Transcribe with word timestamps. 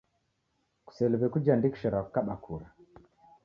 Kuseliw'e 0.87 1.27
kujiandikishira 1.33 1.97
kukaba 2.05 2.33
kura 2.43 2.67